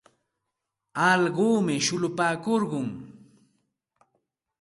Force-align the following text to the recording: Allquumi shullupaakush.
Allquumi 1.09 1.75
shullupaakush. 1.85 2.79